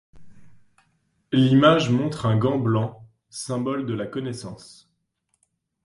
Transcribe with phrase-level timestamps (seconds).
[1.31, 4.91] L'image montre un gant blanc, symbole de la connaissance.